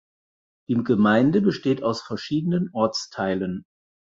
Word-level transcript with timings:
Die 0.67 0.73
Gemeinde 0.83 1.41
besteht 1.41 1.83
aus 1.83 2.01
verschiedenen 2.01 2.71
Ortsteilen. 2.73 3.65